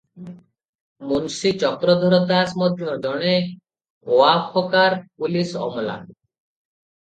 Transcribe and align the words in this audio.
ମୁନସି 1.09 1.51
ଚକ୍ରଧର 1.63 2.19
ଦାସ 2.31 2.55
ମଧ୍ୟ 2.61 2.95
ଜଣେ 3.03 3.35
ଓଆକଫକାର 4.17 4.99
ପୁଲିସ 5.05 5.63
ଅମଲା। 5.69 6.01